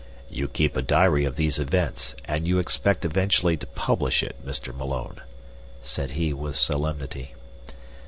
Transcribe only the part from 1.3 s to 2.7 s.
these events, and you